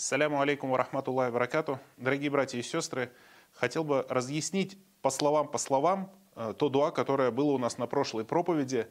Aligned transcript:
Саляму 0.00 0.40
алейкум 0.40 0.76
рахматуллахи 0.76 1.32
баракату. 1.32 1.80
Дорогие 1.96 2.30
братья 2.30 2.56
и 2.56 2.62
сестры, 2.62 3.10
хотел 3.52 3.82
бы 3.82 4.06
разъяснить 4.08 4.78
по 5.02 5.10
словам 5.10 5.48
по 5.48 5.58
словам 5.58 6.12
э, 6.36 6.54
то 6.56 6.68
дуа, 6.68 6.92
которое 6.92 7.32
было 7.32 7.50
у 7.50 7.58
нас 7.58 7.78
на 7.78 7.88
прошлой 7.88 8.24
проповеди, 8.24 8.86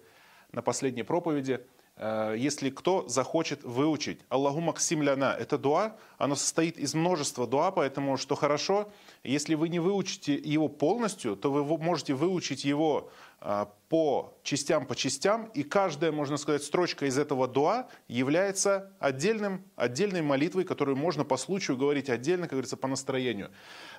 на 0.52 0.62
последней 0.62 1.04
проповеди. 1.04 1.66
Э, 1.96 2.36
если 2.38 2.70
кто 2.70 3.08
захочет 3.08 3.64
выучить 3.64 4.20
Аллаху 4.28 4.60
Максим 4.60 5.02
Ляна, 5.02 5.34
это 5.40 5.58
дуа, 5.58 5.96
оно 6.18 6.36
состоит 6.36 6.78
из 6.78 6.94
множества 6.94 7.48
дуа, 7.48 7.72
поэтому 7.72 8.18
что 8.18 8.36
хорошо, 8.36 8.92
если 9.24 9.56
вы 9.56 9.70
не 9.70 9.80
выучите 9.80 10.36
его 10.36 10.68
полностью, 10.68 11.38
то 11.38 11.54
вы 11.54 11.64
можете 11.78 12.16
выучить 12.16 12.66
его 12.66 13.10
по 13.40 14.34
частям, 14.44 14.86
по 14.86 14.96
частям, 14.96 15.46
и 15.54 15.64
каждая, 15.64 16.12
можно 16.12 16.38
сказать, 16.38 16.64
строчка 16.64 17.06
из 17.06 17.18
этого 17.18 17.48
дуа 17.48 17.88
является 18.08 18.92
отдельным, 19.00 19.64
отдельной 19.76 20.22
молитвой, 20.22 20.66
которую 20.66 20.98
можно 20.98 21.24
по 21.24 21.38
случаю 21.38 21.78
говорить 21.78 22.10
отдельно, 22.10 22.44
как 22.44 22.54
говорится, 22.54 22.78
по 22.78 22.88
настроению. 22.88 23.52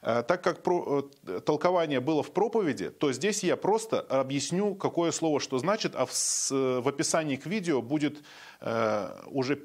А, 0.03 0.23
так 0.23 0.43
как 0.43 0.63
про, 0.63 1.09
э, 1.27 1.41
толкование 1.41 2.01
было 2.01 2.23
в 2.23 2.33
проповеди, 2.33 2.91
то 2.91 3.13
здесь 3.13 3.45
я 3.45 3.57
просто 3.57 4.01
объясню, 4.01 4.75
какое 4.75 5.13
слово 5.13 5.41
что 5.41 5.59
значит, 5.59 5.95
а 5.95 6.07
в, 6.07 6.13
в 6.51 6.89
описании 6.89 7.37
к 7.37 7.47
видео 7.47 7.81
будет 7.81 8.23
э, 8.61 9.23
уже 9.27 9.63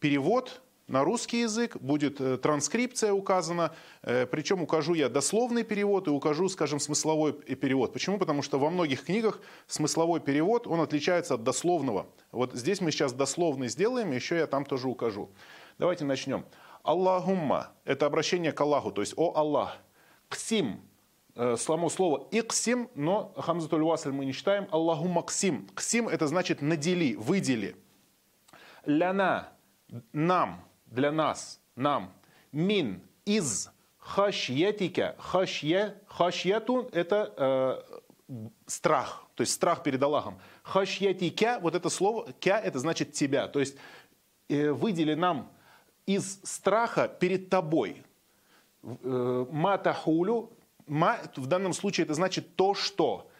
перевод 0.00 0.60
на 0.88 1.04
русский 1.04 1.40
язык, 1.40 1.76
будет 1.76 2.20
э, 2.20 2.38
транскрипция 2.38 3.12
указана, 3.12 3.74
э, 4.02 4.26
причем 4.26 4.62
укажу 4.62 4.94
я 4.94 5.08
дословный 5.08 5.62
перевод 5.62 6.08
и 6.08 6.10
укажу, 6.10 6.48
скажем, 6.48 6.80
смысловой 6.80 7.34
перевод. 7.34 7.92
Почему? 7.92 8.18
Потому 8.18 8.42
что 8.42 8.58
во 8.58 8.70
многих 8.70 9.04
книгах 9.04 9.40
смысловой 9.66 10.20
перевод, 10.20 10.66
он 10.66 10.80
отличается 10.80 11.34
от 11.34 11.44
дословного. 11.44 12.06
Вот 12.32 12.54
здесь 12.54 12.80
мы 12.80 12.90
сейчас 12.90 13.12
дословный 13.12 13.68
сделаем, 13.68 14.10
еще 14.12 14.36
я 14.36 14.46
там 14.46 14.64
тоже 14.64 14.88
укажу. 14.88 15.28
Давайте 15.78 16.04
начнем. 16.04 16.44
Аллахумма– 16.82 17.68
это 17.84 18.06
обращение 18.06 18.52
к 18.52 18.60
Аллаху, 18.60 18.90
то 18.90 19.02
есть 19.02 19.12
«О 19.16 19.34
Аллах». 19.36 19.76
Ксим 20.30 20.80
э, 21.34 21.56
само 21.56 21.90
слово 21.90 22.28
«иксим», 22.30 22.88
но 22.94 23.34
хамзатуль 23.36 23.82
васль 23.82 24.10
мы 24.10 24.24
не 24.24 24.32
читаем. 24.32 24.66
Аллахумма 24.70 25.22
ксим. 25.22 25.68
Ксим– 25.74 26.08
это 26.08 26.26
значит 26.26 26.62
«надели», 26.62 27.14
«выдели». 27.14 27.76
Ляна– 28.86 29.52
«нам» 30.12 30.67
для 30.90 31.12
нас, 31.12 31.60
нам, 31.76 32.12
мин, 32.52 33.02
из, 33.24 33.70
хашьятика, 33.98 35.14
хашья, 35.18 35.94
хашьяту– 36.06 36.88
это 36.92 37.84
э, 38.28 38.38
страх, 38.66 39.26
то 39.34 39.42
есть 39.42 39.52
страх 39.52 39.82
перед 39.82 40.02
Аллахом. 40.02 40.38
Хашьятика, 40.62 41.58
вот 41.60 41.74
это 41.74 41.88
слово, 41.90 42.32
кя– 42.40 42.58
это 42.64 42.78
значит 42.78 43.12
тебя, 43.12 43.48
то 43.48 43.60
есть 43.60 43.76
э, 44.48 44.70
выдели 44.70 45.14
нам 45.14 45.50
из 46.06 46.40
страха 46.42 47.06
перед 47.06 47.50
тобой. 47.50 48.02
Э, 48.82 49.78
тахулю, 49.82 50.50
в 50.86 51.46
данном 51.46 51.74
случае 51.74 52.04
это 52.04 52.14
значит 52.14 52.56
то, 52.56 52.74
что. 52.74 53.30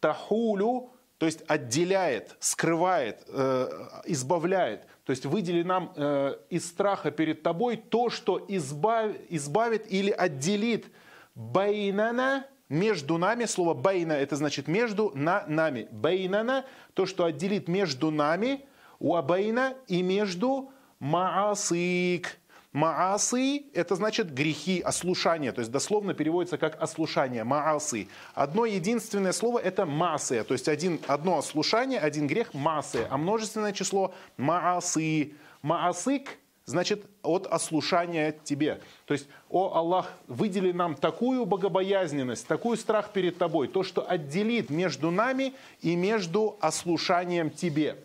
Тахулю, 0.00 0.90
то 1.18 1.26
есть 1.26 1.42
отделяет, 1.48 2.36
скрывает, 2.40 3.22
э, 3.28 3.68
избавляет. 4.06 4.86
То 5.04 5.10
есть 5.10 5.26
выдели 5.26 5.62
нам 5.62 5.92
э, 5.96 6.36
из 6.48 6.66
страха 6.66 7.10
перед 7.10 7.42
тобой 7.42 7.76
то, 7.76 8.08
что 8.08 8.42
избав, 8.48 9.12
избавит 9.28 9.90
или 9.92 10.10
отделит 10.10 10.86
байнана 11.34 12.46
между 12.70 13.18
нами. 13.18 13.44
Слово 13.44 13.74
байна 13.74 14.12
это 14.12 14.36
значит 14.36 14.66
между 14.66 15.12
на 15.14 15.44
нами. 15.46 15.88
Байнана 15.90 16.64
то, 16.94 17.04
что 17.04 17.24
отделит 17.24 17.68
между 17.68 18.10
нами, 18.10 18.64
уабайна 18.98 19.74
и 19.88 20.02
между 20.02 20.72
маасик 21.00 22.38
Маасы– 22.74 23.66
это 23.72 23.94
значит 23.94 24.34
грехи, 24.34 24.80
ослушание. 24.80 25.52
То 25.52 25.60
есть 25.60 25.70
дословно 25.70 26.12
переводится 26.12 26.58
как 26.58 26.82
ослушание, 26.82 27.44
маасы. 27.44 28.08
Одно 28.34 28.66
единственное 28.66 29.32
слово– 29.32 29.58
это 29.60 29.86
маасы. 29.86 30.42
То 30.42 30.54
есть 30.54 30.68
один, 30.68 30.98
одно 31.06 31.38
ослушание, 31.38 32.00
один 32.00 32.26
грех– 32.26 32.48
маасы. 32.52 33.06
А 33.08 33.16
множественное 33.16 33.72
число– 33.72 34.12
маасы. 34.36 35.34
Маасык 35.62 36.36
значит 36.64 37.04
от 37.22 37.46
ослушания 37.46 38.34
тебе. 38.42 38.80
То 39.04 39.14
есть, 39.14 39.28
о 39.50 39.72
Аллах, 39.76 40.10
выдели 40.26 40.72
нам 40.72 40.96
такую 40.96 41.46
богобоязненность, 41.46 42.44
такой 42.48 42.76
страх 42.76 43.12
перед 43.12 43.38
тобой, 43.38 43.68
то, 43.68 43.84
что 43.84 44.04
отделит 44.10 44.70
между 44.70 45.12
нами 45.12 45.54
и 45.80 45.94
между 45.94 46.56
ослушанием 46.60 47.50
тебе. 47.50 47.96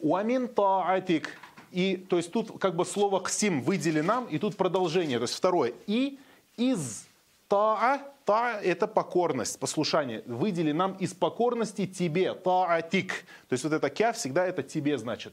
Уамин 0.00 0.48
таатик– 0.48 1.38
и 1.70 1.96
то 1.96 2.16
есть 2.16 2.32
тут 2.32 2.58
как 2.58 2.74
бы 2.76 2.84
слово 2.84 3.20
ксим 3.20 3.62
выдели 3.62 4.00
нам, 4.00 4.26
и 4.26 4.38
тут 4.38 4.56
продолжение. 4.56 5.18
То 5.18 5.24
есть 5.24 5.34
второе. 5.34 5.72
И 5.86 6.18
из 6.56 7.06
таа, 7.48 8.00
та 8.24 8.60
это 8.60 8.86
покорность, 8.86 9.58
послушание. 9.58 10.22
Выдели 10.26 10.72
нам 10.72 10.94
из 10.94 11.14
покорности 11.14 11.86
тебе, 11.86 12.34
таатик. 12.34 13.24
То 13.48 13.52
есть 13.52 13.64
вот 13.64 13.72
это 13.72 13.90
кя 13.90 14.12
всегда 14.12 14.46
это 14.46 14.62
тебе 14.62 14.98
значит. 14.98 15.32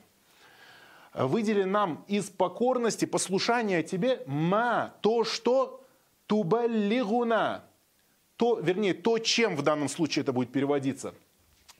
Выдели 1.13 1.63
нам 1.63 2.05
из 2.07 2.25
покорности, 2.29 3.05
послушания 3.05 3.81
тебе, 3.81 4.21
ма, 4.27 4.93
то, 5.01 5.23
что 5.23 5.83
тубаллигуна. 6.27 7.63
То, 8.35 8.59
вернее, 8.59 8.93
то, 8.93 9.17
чем 9.17 9.55
в 9.55 9.63
данном 9.63 9.89
случае 9.89 10.21
это 10.21 10.31
будет 10.31 10.51
переводиться. 10.51 11.15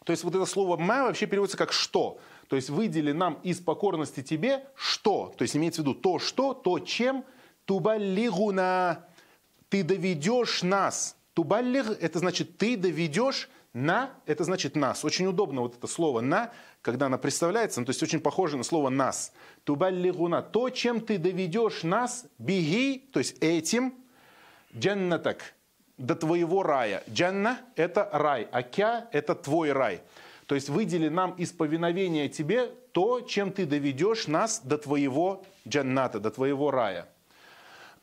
То 0.06 0.12
есть 0.12 0.24
вот 0.24 0.34
это 0.34 0.46
слово 0.46 0.78
ма 0.78 1.04
вообще 1.04 1.28
переводится 1.28 1.58
как 1.58 1.72
что. 1.72 2.18
То 2.48 2.56
есть 2.56 2.70
выдели 2.70 3.12
нам 3.12 3.40
из 3.44 3.60
покорности 3.60 4.24
тебе 4.24 4.66
что? 4.76 5.34
То 5.38 5.44
есть 5.44 5.56
имеется 5.56 5.82
в 5.82 5.86
виду 5.86 5.96
то 5.96 6.20
что, 6.20 6.54
то 6.54 6.80
чем 6.80 7.26
тубаллигуна. 7.66 9.06
Ты 9.70 9.84
доведешь 9.84 10.64
нас. 10.64 11.18
Тубаллиг– 11.34 11.86
это 12.02 12.20
значит 12.20 12.58
ты 12.58 12.78
доведешь 12.78 13.50
на, 13.74 14.10
это 14.26 14.44
значит 14.44 14.76
нас. 14.76 15.04
Очень 15.06 15.28
удобно 15.28 15.62
вот 15.62 15.76
это 15.78 15.86
слово 15.86 16.22
на, 16.22 16.52
когда 16.82 17.08
оно 17.08 17.18
представляется, 17.18 17.80
ну, 17.80 17.86
то 17.86 17.92
есть 17.92 18.02
очень 18.02 18.22
похоже 18.22 18.58
на 18.58 18.64
слово 18.64 18.90
нас. 18.90 19.34
Тубаллигуна. 19.66 20.42
То, 20.42 20.70
чем 20.70 21.02
ты 21.02 21.18
доведешь 21.18 21.84
нас, 21.84 22.26
беги, 22.40 23.08
то 23.12 23.20
есть 23.20 23.38
этим, 23.40 23.94
джаннатак, 24.76 25.54
до 25.98 26.16
твоего 26.16 26.64
рая. 26.64 27.04
Джанна– 27.10 27.60
это 27.76 28.10
рай, 28.14 28.48
а 28.52 28.64
кя– 28.64 29.10
это 29.12 29.36
твой 29.36 29.74
рай. 29.74 30.02
То 30.48 30.56
есть 30.56 30.70
выдели 30.70 31.10
нам 31.10 31.32
из 31.32 31.52
повиновения 31.52 32.30
тебе 32.30 32.68
то, 32.94 33.22
чем 33.22 33.52
ты 33.52 33.66
доведешь 33.66 34.28
нас 34.28 34.62
до 34.64 34.78
твоего 34.78 35.46
джанната, 35.68 36.20
до 36.22 36.32
твоего 36.32 36.72
рая. 36.72 37.10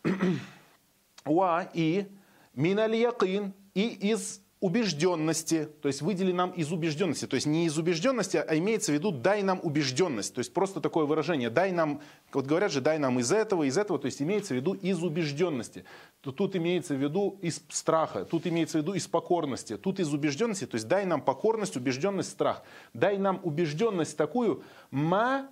Уа 1.24 1.66
и 1.72 2.06
миналь 2.54 2.96
якин 2.96 3.54
и 3.72 3.88
из 4.12 4.42
убежденности, 4.64 5.68
то 5.82 5.88
есть 5.88 6.00
выдели 6.00 6.32
нам 6.32 6.50
из 6.52 6.72
убежденности, 6.72 7.26
то 7.26 7.34
есть 7.34 7.46
не 7.46 7.66
из 7.66 7.76
убежденности, 7.76 8.38
а 8.38 8.56
имеется 8.56 8.92
в 8.92 8.94
виду 8.94 9.12
дай 9.12 9.42
нам 9.42 9.60
убежденность, 9.62 10.34
то 10.34 10.38
есть 10.38 10.54
просто 10.54 10.80
такое 10.80 11.04
выражение, 11.04 11.50
дай 11.50 11.70
нам, 11.70 12.00
вот 12.32 12.46
говорят 12.46 12.72
же, 12.72 12.80
дай 12.80 12.98
нам 12.98 13.20
из 13.20 13.30
этого, 13.30 13.64
из 13.64 13.76
этого, 13.76 13.98
то 13.98 14.06
есть 14.06 14.22
имеется 14.22 14.54
в 14.54 14.56
виду 14.56 14.72
из 14.72 15.02
убежденности, 15.02 15.84
тут 16.22 16.56
имеется 16.56 16.94
в 16.94 16.96
виду 16.96 17.38
из 17.42 17.60
страха, 17.68 18.24
тут 18.24 18.46
имеется 18.46 18.78
в 18.78 18.80
виду 18.80 18.94
из 18.94 19.06
покорности, 19.06 19.76
тут 19.76 20.00
из 20.00 20.14
убежденности, 20.14 20.64
то 20.64 20.76
есть 20.76 20.88
дай 20.88 21.04
нам 21.04 21.20
покорность, 21.20 21.76
убежденность, 21.76 22.30
страх, 22.30 22.62
дай 22.94 23.18
нам 23.18 23.40
убежденность 23.42 24.16
такую, 24.16 24.62
ма, 24.90 25.50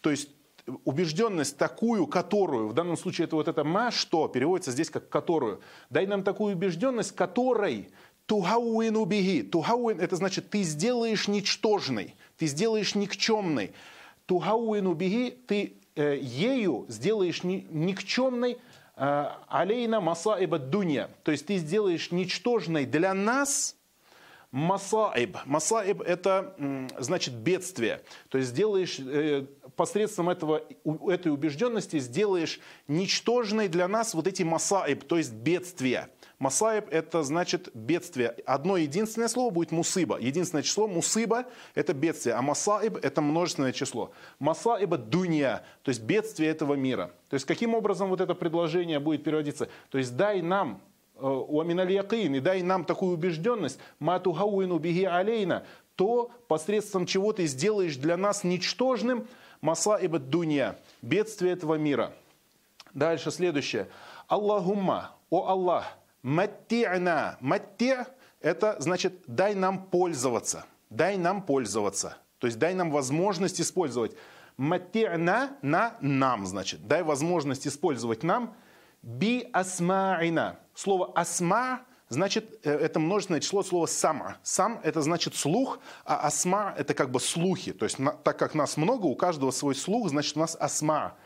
то 0.00 0.10
есть 0.10 0.30
убежденность 0.84 1.56
такую, 1.56 2.06
которую, 2.06 2.68
в 2.68 2.72
данном 2.74 2.96
случае 2.96 3.26
это 3.26 3.36
вот 3.36 3.48
это 3.48 3.64
ма, 3.64 3.90
что 3.90 4.28
переводится 4.28 4.70
здесь 4.70 4.90
как 4.90 5.08
которую, 5.08 5.60
дай 5.90 6.06
нам 6.06 6.22
такую 6.22 6.54
убежденность, 6.54 7.14
которой 7.14 7.90
тухауин 8.26 8.96
убеги. 8.96 9.42
Тухауин 9.42 10.00
это 10.00 10.16
значит 10.16 10.50
ты 10.50 10.62
сделаешь 10.62 11.28
ничтожной, 11.28 12.14
ты 12.36 12.46
сделаешь 12.46 12.94
никчемной. 12.94 13.72
Тухауин 14.26 14.86
убеги, 14.86 15.36
ты 15.46 15.74
э, 15.96 16.18
ею 16.20 16.84
сделаешь 16.88 17.42
ни, 17.42 17.66
никчемной 17.70 18.58
э, 18.96 19.26
алейна 19.48 20.00
масаиба 20.00 20.58
дунья. 20.58 21.10
То 21.22 21.32
есть 21.32 21.46
ты 21.46 21.56
сделаешь 21.56 22.12
ничтожной 22.12 22.84
для 22.84 23.14
нас 23.14 23.74
Масаиб. 24.50 25.36
Масаиб– 25.44 26.00
это 26.06 26.54
значит 26.98 27.34
бедствие. 27.34 28.00
То 28.30 28.38
есть 28.38 28.50
сделаешь 28.50 28.98
э, 28.98 29.44
посредством 29.78 30.28
этого, 30.28 30.62
этой 31.06 31.32
убежденности 31.32 31.98
сделаешь 32.00 32.60
ничтожной 32.88 33.68
для 33.68 33.88
нас 33.88 34.12
вот 34.12 34.26
эти 34.26 34.42
масаиб, 34.42 35.04
то 35.04 35.16
есть 35.16 35.32
бедствия. 35.32 36.10
Масаиб– 36.40 36.86
это 36.90 37.22
значит 37.22 37.70
бедствие. 37.74 38.34
Одно 38.44 38.76
единственное 38.76 39.28
слово 39.28 39.50
будет 39.50 39.72
мусыба. 39.72 40.18
Единственное 40.20 40.62
число 40.62 40.86
мусыба– 40.86 41.46
это 41.74 41.94
бедствие, 41.94 42.34
а 42.34 42.42
масаиб– 42.42 42.96
это 43.02 43.22
множественное 43.22 43.72
число. 43.72 44.10
Масаиба– 44.38 44.98
дунья, 44.98 45.64
то 45.82 45.90
есть 45.90 46.02
бедствие 46.02 46.50
этого 46.50 46.74
мира. 46.74 47.12
То 47.28 47.34
есть 47.34 47.46
каким 47.46 47.74
образом 47.74 48.08
вот 48.08 48.20
это 48.20 48.34
предложение 48.34 48.98
будет 48.98 49.24
переводиться? 49.24 49.68
То 49.90 49.98
есть 49.98 50.16
дай 50.16 50.42
нам 50.42 50.80
уаминаль 51.16 51.92
якин, 51.92 52.34
и 52.34 52.40
дай 52.40 52.62
нам 52.62 52.84
такую 52.84 53.14
убежденность, 53.14 53.78
мату 53.98 54.32
хауину 54.32 54.78
биги 54.78 55.04
алейна, 55.04 55.64
то 55.96 56.30
посредством 56.46 57.06
чего 57.06 57.32
ты 57.32 57.46
сделаешь 57.46 57.96
для 57.96 58.16
нас 58.16 58.44
ничтожным, 58.44 59.26
масаиб 59.60 60.18
дунья, 60.18 60.78
бедствие 61.02 61.52
этого 61.52 61.74
мира. 61.74 62.12
Дальше 62.94 63.30
следующее. 63.30 63.88
Аллахумма, 64.26 65.14
о 65.30 65.48
Аллах, 65.48 65.86
матти'на. 66.22 67.36
Матти' 67.40 67.96
это 68.40 68.76
значит 68.78 69.22
дай 69.26 69.54
нам 69.54 69.86
пользоваться. 69.86 70.64
Дай 70.90 71.16
нам 71.16 71.42
пользоваться. 71.42 72.16
То 72.38 72.46
есть 72.46 72.58
дай 72.58 72.74
нам 72.74 72.90
возможность 72.90 73.60
использовать. 73.60 74.12
Матти'на 74.56 75.56
на 75.62 75.96
нам, 76.00 76.46
значит. 76.46 76.86
Дай 76.86 77.02
возможность 77.02 77.66
использовать 77.66 78.22
нам. 78.22 78.54
Би 79.02 79.48
асма'ина. 79.52 80.56
Слово 80.74 81.12
асма 81.14 81.82
значит, 82.08 82.60
э, 82.64 82.70
это 82.70 83.00
множественное 83.00 83.40
число 83.40 83.62
слова 83.62 83.86
сама. 83.86 84.38
Сам 84.42 84.80
это 84.82 85.02
значит 85.02 85.34
слух, 85.34 85.78
а 86.04 86.26
асма 86.26 86.74
это 86.76 86.94
как 86.94 87.10
бы 87.10 87.20
слухи. 87.20 87.72
То 87.72 87.84
есть 87.84 87.98
так 88.24 88.38
как 88.38 88.54
нас 88.54 88.76
много, 88.76 89.06
у 89.06 89.16
каждого 89.16 89.50
свой 89.50 89.74
слух, 89.74 90.08
значит 90.08 90.36
у 90.36 90.40
нас 90.40 90.56
асма. 90.58 91.16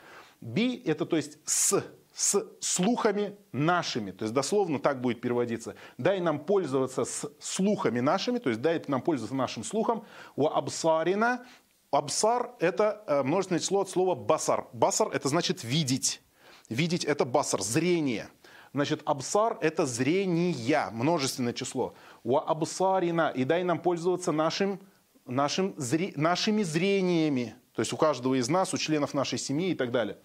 Би 0.40 0.82
это 0.84 1.06
то 1.06 1.16
есть 1.16 1.38
с 1.44 1.82
с 2.14 2.44
слухами 2.60 3.36
нашими. 3.52 4.10
То 4.10 4.24
есть 4.24 4.34
дословно 4.34 4.78
так 4.78 5.00
будет 5.00 5.20
переводиться. 5.20 5.74
Дай 5.98 6.20
нам 6.20 6.38
пользоваться 6.38 7.04
с 7.04 7.30
слухами 7.40 8.00
нашими, 8.00 8.38
то 8.38 8.50
есть 8.50 8.60
дай 8.60 8.82
нам 8.86 9.02
пользоваться 9.02 9.34
нашим 9.34 9.64
слухом. 9.64 10.04
У 10.36 10.46
абсарина. 10.46 11.44
Абсар– 11.90 12.52
это 12.58 13.04
э, 13.06 13.22
множественное 13.22 13.60
число 13.60 13.82
от 13.82 13.90
слова 13.90 14.14
басар. 14.14 14.66
Басар– 14.72 15.08
это 15.12 15.28
значит 15.28 15.62
видеть. 15.62 16.22
Видеть– 16.70 17.04
это 17.06 17.26
басар, 17.26 17.60
зрение. 17.60 18.30
Значит, 18.74 19.02
абсар– 19.04 19.58
это 19.60 19.84
зрение, 19.84 20.88
множественное 20.92 21.52
число. 21.52 21.94
У 22.24 22.38
абсарина. 22.38 23.30
И 23.34 23.44
дай 23.44 23.64
нам 23.64 23.78
пользоваться 23.78 24.32
нашим, 24.32 24.80
нашим, 25.26 25.74
зри, 25.76 26.14
нашими 26.16 26.62
зрениями. 26.62 27.54
То 27.74 27.80
есть 27.80 27.92
у 27.92 27.96
каждого 27.98 28.34
из 28.34 28.48
нас, 28.48 28.72
у 28.72 28.78
членов 28.78 29.12
нашей 29.12 29.38
семьи 29.38 29.70
и 29.70 29.74
так 29.74 29.90
далее. 29.90 30.16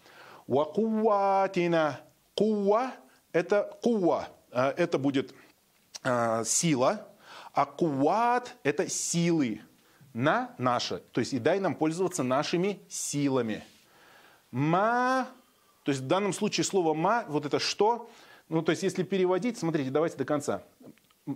Вакуатина. 0.47 1.99
Куа– 2.35 2.93
это 3.33 3.77
куа. 3.83 4.29
Э, 4.51 4.69
это 4.77 4.97
будет 4.97 5.33
э, 6.03 6.43
сила. 6.45 7.05
А 7.53 7.65
куат– 7.65 8.55
это 8.63 8.87
силы 8.87 9.61
на 10.13 10.55
наши. 10.57 10.99
То 11.11 11.19
есть 11.19 11.33
и 11.33 11.39
дай 11.39 11.59
нам 11.59 11.75
пользоваться 11.75 12.23
нашими 12.23 12.79
силами. 12.87 13.63
Ма, 14.51 15.27
то 15.83 15.91
есть 15.91 16.01
в 16.01 16.07
данном 16.07 16.31
случае 16.31 16.63
слово 16.63 16.93
ма, 16.93 17.25
вот 17.27 17.45
это 17.45 17.59
что, 17.59 18.09
ну 18.49 18.61
то 18.61 18.71
есть 18.71 18.83
если 18.83 19.03
переводить, 19.03 19.57
смотрите, 19.57 19.89
давайте 19.89 20.17
до 20.17 20.25
конца. 20.25 20.63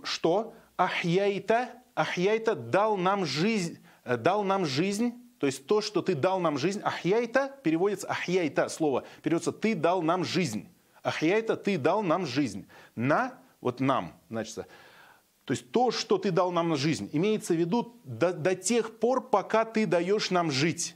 Что? 0.02 0.54
Ахьяйта, 0.76 1.70
ахьяйта 1.94 2.54
дал 2.54 2.96
нам 2.96 3.26
жизнь, 3.26 3.78
э, 4.04 4.16
дал 4.16 4.44
нам 4.44 4.64
жизнь 4.64 5.14
то 5.42 5.46
есть 5.46 5.66
то, 5.66 5.80
что 5.80 6.02
ты 6.02 6.14
дал 6.14 6.38
нам 6.38 6.56
жизнь, 6.56 6.80
ахьяйта 6.84 7.52
переводится, 7.64 8.06
ахьяйта 8.06 8.68
слово, 8.68 9.02
переводится 9.24 9.50
ты 9.50 9.74
дал 9.74 10.00
нам 10.00 10.22
жизнь. 10.24 10.68
Ахьяйта 11.02 11.56
ты 11.56 11.78
дал 11.78 12.04
нам 12.04 12.26
жизнь. 12.26 12.68
На, 12.94 13.36
вот 13.60 13.80
нам, 13.80 14.14
значит, 14.30 14.54
то 14.54 15.52
есть 15.52 15.72
то, 15.72 15.90
что 15.90 16.18
ты 16.18 16.30
дал 16.30 16.52
нам 16.52 16.68
на 16.68 16.76
жизнь, 16.76 17.10
имеется 17.12 17.54
в 17.54 17.56
виду 17.56 17.96
до, 18.04 18.32
до 18.32 18.54
тех 18.54 19.00
пор, 19.00 19.30
пока 19.30 19.64
ты 19.64 19.84
даешь 19.84 20.30
нам 20.30 20.52
жить. 20.52 20.94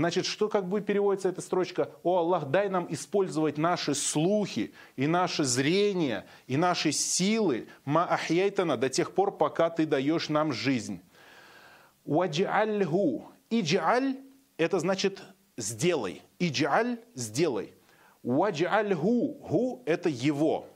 Значит, 0.00 0.24
что 0.24 0.48
как 0.48 0.66
будет 0.66 0.86
переводится 0.86 1.28
эта 1.28 1.42
строчка? 1.42 1.90
О 2.02 2.16
Аллах, 2.16 2.46
дай 2.46 2.70
нам 2.70 2.86
использовать 2.88 3.58
наши 3.58 3.94
слухи 3.94 4.72
и 4.96 5.06
наше 5.06 5.44
зрение 5.44 6.24
и 6.46 6.56
наши 6.56 6.90
силы 6.90 7.68
ма 7.84 8.06
ахьяйтана 8.06 8.78
до 8.78 8.88
тех 8.88 9.12
пор, 9.12 9.36
пока 9.36 9.68
ты 9.68 9.84
даешь 9.84 10.30
нам 10.30 10.54
жизнь. 10.54 11.02
Ваджиальху 12.06 13.30
Иджаль– 13.50 14.16
это 14.56 14.78
значит 14.78 15.22
«сделай». 15.58 16.22
Иджаль– 16.38 16.98
«сделай». 17.14 17.74
Ваджальху– 18.22 19.38
«ху»– 19.42 19.82
это 19.84 20.08
«его». 20.08 20.66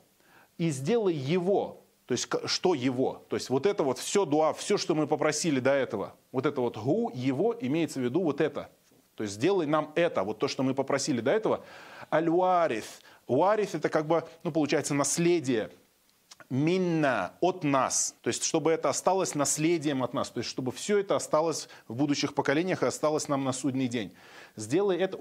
И 0.58 0.68
сделай 0.68 1.14
его, 1.14 1.82
то 2.04 2.12
есть 2.12 2.28
что 2.44 2.74
его? 2.74 3.24
То 3.30 3.36
есть 3.36 3.48
вот 3.48 3.64
это 3.64 3.84
вот 3.84 3.98
все 3.98 4.26
дуа, 4.26 4.52
все, 4.52 4.76
что 4.76 4.94
мы 4.94 5.06
попросили 5.06 5.60
до 5.60 5.70
этого, 5.70 6.14
вот 6.30 6.44
это 6.44 6.60
вот 6.60 6.76
гу, 6.76 7.10
его, 7.14 7.56
имеется 7.58 8.00
в 8.00 8.02
виду 8.02 8.22
вот 8.22 8.42
это. 8.42 8.70
То 9.14 9.22
есть 9.22 9.34
сделай 9.34 9.66
нам 9.66 9.93
это, 9.94 10.22
вот 10.22 10.38
то, 10.38 10.49
что 10.49 10.62
мы 10.62 10.75
попросили 10.75 11.20
до 11.20 11.31
этого. 11.31 11.64
Аль-Вариф. 12.12 13.00
Вариф 13.26 13.75
это 13.75 13.88
как 13.88 14.06
бы, 14.06 14.25
ну, 14.43 14.52
получается, 14.52 14.94
наследие– 14.94 15.70
минна 16.50 17.32
от 17.40 17.64
нас, 17.64 18.14
то 18.22 18.28
есть 18.28 18.44
чтобы 18.44 18.70
это 18.72 18.88
осталось 18.88 19.34
наследием 19.34 20.02
от 20.02 20.14
нас, 20.14 20.31
то 20.31 20.38
есть 20.38 20.50
чтобы 20.50 20.72
все 20.72 20.99
это 20.99 21.16
осталось 21.16 21.69
в 21.88 21.94
будущих 21.94 22.34
поколениях 22.34 22.82
и 22.82 22.87
осталось 22.87 23.28
нам 23.28 23.44
на 23.44 23.52
судный 23.52 23.88
день. 23.88 24.14
Сделай 24.56 24.99
это, 24.99 25.17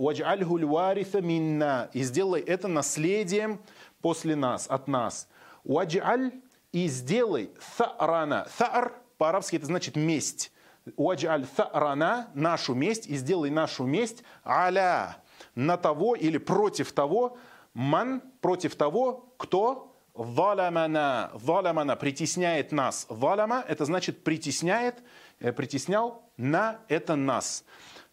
минна, 1.21 1.89
и 1.93 2.03
сделай 2.03 2.41
это 2.41 2.67
наследием 2.67 3.61
после 4.01 4.35
нас, 4.35 4.67
от 4.67 4.87
нас. 4.87 5.27
Вадж'аль 5.63 6.31
и 6.71 6.87
сделай 6.87 7.51
сарана. 7.77 8.47
Сар 8.57 8.93
по-арабски 9.17 9.55
это 9.55 9.65
значит 9.65 9.95
месть. 9.95 10.51
Вадж'аль 10.97 11.45
сарана, 11.55 12.29
нашу 12.33 12.73
месть, 12.73 13.07
и 13.07 13.15
сделай 13.15 13.49
нашу 13.49 13.85
месть 13.85 14.23
аля, 14.45 15.17
на 15.55 15.77
того 15.77 16.15
или 16.15 16.37
против 16.37 16.91
того, 16.91 17.37
ман, 17.73 18.21
против 18.41 18.75
того, 18.75 19.33
кто 19.37 19.93
Валамана, 20.13 21.31
валамана 21.33 21.95
притесняет 21.95 22.71
нас. 22.71 23.07
Валама 23.09 23.65
это 23.67 23.85
значит 23.85 24.23
притесняет, 24.23 25.01
э, 25.39 25.51
притеснял 25.51 26.21
на 26.37 26.79
это 26.87 27.15
нас. 27.15 27.65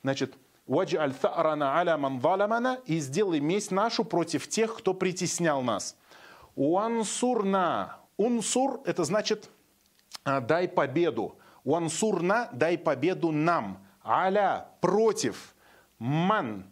Значит, 0.02 0.34
ваджаль 0.66 1.12
сарана 1.12 1.76
аля 1.76 1.99
ман 1.99 2.19
валамана 2.19 2.81
и 2.87 3.00
сделай 3.00 3.40
месть 3.40 3.70
нашу 3.70 4.05
против 4.05 4.49
тех, 4.49 4.78
кто 4.78 4.94
притеснял 4.94 5.61
нас. 5.61 5.94
Уансурна. 6.55 7.99
Унсур 8.16 8.81
это 8.87 9.05
значит 9.05 9.50
«А, 10.25 10.40
дай 10.40 10.69
победу. 10.69 11.37
Уансурна 11.65 12.49
дай 12.53 12.79
победу 12.79 13.31
нам. 13.31 13.85
Аля 14.05 14.67
против. 14.81 15.55
Ман 15.99 16.65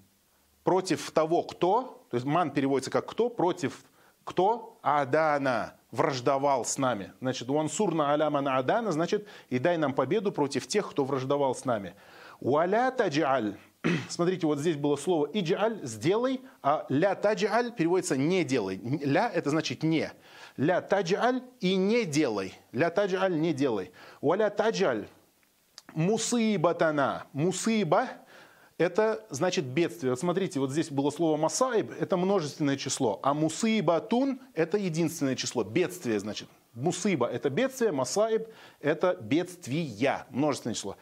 против 0.64 1.10
того, 1.10 1.42
кто. 1.42 2.04
То 2.10 2.16
есть 2.16 2.26
ман 2.26 2.50
переводится 2.50 2.90
как 2.90 3.06
кто, 3.06 3.28
против 3.28 3.84
кто? 4.24 4.78
Адана 4.82 5.74
враждовал 5.90 6.64
с 6.64 6.78
нами. 6.78 7.12
Значит, 7.20 7.48
уансурна 7.48 8.12
алямана 8.12 8.58
адана, 8.58 8.92
значит, 8.92 9.26
и 9.48 9.58
дай 9.58 9.76
нам 9.78 9.94
победу 9.94 10.32
против 10.32 10.66
тех, 10.66 10.90
кто 10.90 11.04
враждовал 11.04 11.54
с 11.54 11.64
нами. 11.64 11.94
Уаля 12.40 12.90
таджаль. 12.90 13.56
Смотрите, 14.08 14.46
вот 14.46 14.58
здесь 14.58 14.76
было 14.76 14.96
слово 14.96 15.28
иджаль, 15.32 15.80
сделай, 15.82 16.40
а 16.62 16.84
ля 16.88 17.14
таджаль 17.14 17.72
переводится 17.72 18.16
не 18.16 18.44
делай. 18.44 18.80
Ля 19.02 19.30
это 19.32 19.50
значит 19.50 19.82
не. 19.82 20.12
Ля 20.58 20.80
таджаль 20.80 21.40
и 21.60 21.76
не 21.76 22.04
делай. 22.04 22.52
Ля 22.72 22.90
таджаль 22.90 23.38
не 23.38 23.54
делай. 23.54 23.92
Уаля 24.20 24.50
таджаль 24.50 25.06
мусыбатана. 25.94 27.26
Мусыба 27.32 28.08
это 28.76 29.24
значит 29.30 29.64
бедствие. 29.64 30.10
Вот 30.10 30.20
смотрите, 30.20 30.58
вот 30.58 30.72
здесь 30.72 30.90
было 30.90 31.10
слово 31.10 31.36
масаиб, 31.36 31.92
это 31.98 32.16
множественное 32.16 32.76
число, 32.76 33.20
а 33.22 33.34
мусыбатун– 33.34 34.40
это 34.54 34.78
единственное 34.78 35.36
число, 35.36 35.64
бедствие, 35.64 36.18
значит. 36.20 36.48
Мусыба– 36.74 37.26
это 37.32 37.50
бедствие, 37.50 37.92
масаиб– 37.92 38.48
это 38.80 39.16
бедствия, 39.20 40.26
множественное 40.30 40.74
число. 40.74 40.96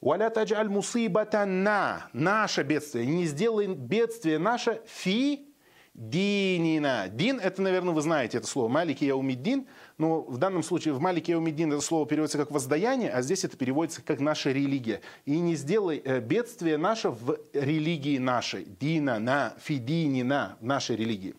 Валя 0.00 0.30
таджаль 0.30 0.68
мусыбатана, 0.68 2.08
наше 2.12 2.62
бедствие. 2.62 3.06
Не 3.06 3.26
сделай 3.26 3.66
бедствие 3.66 4.38
наше 4.38 4.82
фи 4.86 5.51
динина. 5.94 7.08
Дин, 7.08 7.38
это, 7.38 7.62
наверное, 7.62 7.92
вы 7.94 8.00
знаете 8.00 8.38
это 8.38 8.46
слово. 8.46 8.68
Малики 8.68 9.04
яумиддин. 9.04 9.66
Но 9.98 10.22
в 10.22 10.38
данном 10.38 10.62
случае 10.62 10.94
в 10.94 11.00
Малике 11.00 11.32
яумиддин 11.32 11.72
это 11.72 11.80
слово 11.80 12.06
переводится 12.06 12.38
как 12.38 12.50
воздаяние, 12.50 13.10
а 13.10 13.22
здесь 13.22 13.44
это 13.44 13.56
переводится 13.56 14.02
как 14.02 14.20
наша 14.20 14.50
религия. 14.50 15.00
И 15.26 15.38
не 15.38 15.54
сделай 15.54 16.02
э, 16.04 16.20
бедствие 16.20 16.76
наше 16.76 17.10
в 17.10 17.38
религии 17.52 18.18
нашей. 18.18 18.64
Дина, 18.64 19.18
на, 19.18 19.54
фидинина, 19.60 20.56
нашей 20.60 20.96
религии. 20.96 21.34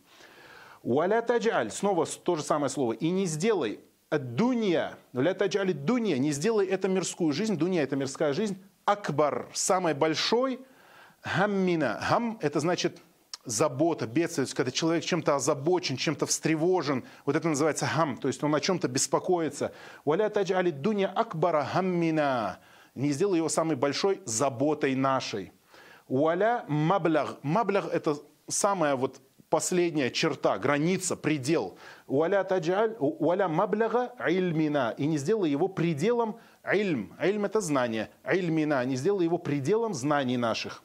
Уаля 0.82 1.22
таджаль, 1.22 1.72
снова 1.72 2.06
то 2.06 2.36
же 2.36 2.44
самое 2.44 2.70
слово. 2.70 2.94
И 2.94 3.10
не 3.10 3.26
сделай 3.26 3.80
дунья, 4.12 4.98
ля 5.14 5.34
таджаль 5.34 5.74
дунья, 5.74 6.18
не 6.18 6.32
сделай 6.32 6.68
это 6.68 6.88
мирскую 6.88 7.34
жизнь, 7.34 7.58
дунья 7.58 7.84
это 7.84 7.96
мирская 7.96 8.34
жизнь, 8.34 8.58
акбар, 8.86 9.50
самый 9.54 9.94
большой, 9.94 10.60
гаммина. 11.24 12.00
Гам 12.10 12.38
это 12.42 12.60
значит 12.60 13.00
забота, 13.46 14.08
бедствие, 14.08 14.48
когда 14.54 14.72
человек 14.72 15.04
чем-то 15.04 15.36
озабочен, 15.36 15.98
чем-то 15.98 16.26
встревожен, 16.26 17.04
вот 17.26 17.36
это 17.36 17.48
называется 17.48 17.86
хам, 17.86 18.18
то 18.18 18.28
есть 18.28 18.44
он 18.44 18.54
о 18.56 18.60
чем-то 18.60 18.88
беспокоится. 18.88 19.74
«Валя 20.06 20.30
таджали 20.30 20.72
дуня 20.72 21.10
акбара 21.10 21.64
хаммина» 21.64 22.60
не 22.96 23.12
сделай 23.12 23.38
его 23.38 23.50
самой 23.50 23.76
большой 23.76 24.22
заботой 24.26 24.96
нашей. 24.96 25.52
«Валя 26.08 26.66
маблях» 26.68 27.38
маблях– 27.42 27.88
это 27.92 28.18
самая 28.48 28.96
вот 28.96 29.22
последняя 29.50 30.12
черта, 30.12 30.58
граница, 30.58 31.16
предел. 31.16 31.78
«Валя 32.08 32.44
таджаль», 32.44 32.96
«Валя 33.00 33.48
мабляга 33.48 34.14
ильмина» 34.28 34.94
и 34.98 35.06
не 35.06 35.18
сделай 35.18 35.50
его 35.50 35.68
пределом 35.68 36.40
ильм. 36.72 37.16
Ильм– 37.22 37.46
это 37.46 37.62
знание. 37.62 38.10
Ильмина, 38.26 38.84
не 38.86 38.96
сделай 38.96 39.24
его 39.24 39.38
пределом 39.38 39.94
знаний 39.94 40.38
наших. 40.38 40.84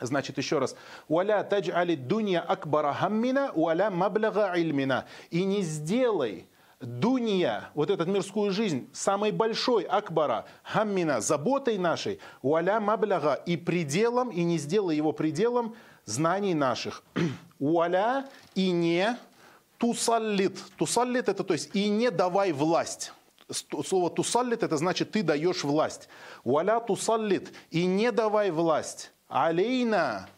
Значит, 0.00 0.38
еще 0.38 0.58
раз. 0.58 0.74
«Уаля 1.08 1.44
тадж'али 1.44 1.94
дунья 1.94 2.40
акбара 2.40 2.92
хаммина, 2.92 3.52
уаля 3.54 3.90
маблага 3.90 4.54
ильмина». 4.56 5.06
И 5.30 5.44
не 5.44 5.62
сделай 5.62 6.48
дунья, 6.80 7.70
вот 7.74 7.90
эту 7.90 8.04
мирскую 8.04 8.50
жизнь, 8.50 8.88
самой 8.92 9.30
большой 9.30 9.84
акбара, 9.84 10.46
хаммина, 10.64 11.20
заботой 11.20 11.78
нашей, 11.78 12.18
уаля 12.42 12.80
маблага, 12.80 13.34
и 13.34 13.56
пределом, 13.56 14.30
и 14.30 14.42
не 14.42 14.58
сделай 14.58 14.96
его 14.96 15.12
пределом 15.12 15.76
знаний 16.04 16.54
наших. 16.54 17.02
Уаля 17.58 18.26
и 18.54 18.70
не 18.70 19.16
тусаллит. 19.78 20.58
Тусаллит 20.76 21.28
это 21.28 21.44
то 21.44 21.54
есть 21.54 21.70
и 21.74 21.88
не 21.88 22.10
давай 22.10 22.52
власть. 22.52 23.12
Слово 23.50 24.10
тусаллит 24.10 24.62
это 24.62 24.76
значит 24.76 25.12
ты 25.12 25.22
даешь 25.22 25.64
власть. 25.64 26.08
Уаля 26.42 26.80
тусаллит 26.80 27.52
и 27.70 27.86
не 27.86 28.10
давай 28.10 28.50
власть 28.50 29.12
алейна 29.34 30.28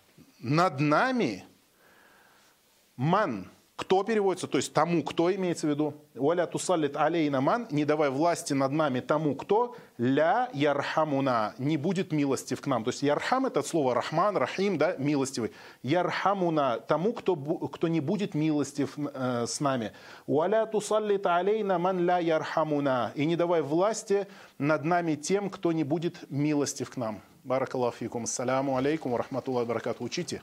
над 0.40 0.80
нами 0.80 1.44
ман. 2.96 3.50
Кто 3.76 4.02
переводится? 4.04 4.46
То 4.46 4.56
есть 4.56 4.72
тому, 4.72 5.02
кто 5.02 5.30
имеется 5.34 5.66
в 5.66 5.70
виду. 5.70 5.92
Уаля 6.14 6.46
тусалит 6.46 6.96
алейна 6.96 7.42
ман, 7.42 7.68
не 7.70 7.84
давай 7.84 8.08
власти 8.08 8.54
над 8.54 8.72
нами 8.72 9.00
тому, 9.00 9.34
кто 9.34 9.76
ля 9.98 10.48
ярхамуна, 10.54 11.54
не 11.58 11.76
будет 11.76 12.10
милостив 12.10 12.62
к 12.62 12.66
нам. 12.66 12.84
То 12.84 12.88
есть 12.90 13.02
ярхам 13.02 13.44
это 13.44 13.62
слово 13.62 13.92
рахман, 13.92 14.38
рахим, 14.38 14.78
да, 14.78 14.96
милостивый. 14.96 15.52
Ярхамуна, 15.82 16.80
тому, 16.80 17.12
кто, 17.12 17.36
кто 17.36 17.88
не 17.88 18.00
будет 18.00 18.34
милостив 18.34 18.96
э, 18.96 19.44
с 19.46 19.60
нами. 19.60 19.92
Уаля 20.26 20.64
тусалит 20.64 21.26
алейна 21.26 21.78
ман 21.78 21.98
ля 21.98 22.18
ярхамуна, 22.18 23.12
и 23.14 23.26
не 23.26 23.36
давай 23.36 23.60
власти 23.60 24.26
над 24.56 24.84
нами 24.84 25.16
тем, 25.16 25.50
кто 25.50 25.72
не 25.72 25.84
будет 25.84 26.30
милостив 26.30 26.88
к 26.88 26.96
нам. 26.96 27.20
Баракаллаху 27.46 27.98
фикум. 27.98 28.24
Ассаляму 28.24 28.76
алейкум 28.76 29.12
ва 29.12 29.18
рахматуллахи 29.18 29.68
баракату. 29.68 30.02
Учите. 30.02 30.42